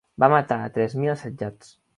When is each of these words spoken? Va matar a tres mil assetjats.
Va 0.21 0.29
matar 0.33 0.57
a 0.63 0.71
tres 0.79 0.97
mil 1.03 1.15
assetjats. 1.15 1.75